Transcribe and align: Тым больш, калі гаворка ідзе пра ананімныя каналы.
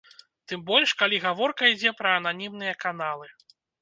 Тым 0.51 0.61
больш, 0.69 0.93
калі 1.01 1.19
гаворка 1.27 1.63
ідзе 1.73 1.91
пра 1.99 2.17
ананімныя 2.23 2.73
каналы. 2.85 3.27